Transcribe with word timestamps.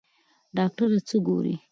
ډاکټره 0.55 0.97
څه 1.07 1.15
ګوري؟ 1.25 1.55